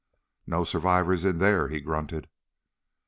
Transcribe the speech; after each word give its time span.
"No 0.47 0.63
survivors 0.63 1.23
in 1.25 1.37
there," 1.37 1.67
he 1.67 1.79
grunted. 1.79 2.27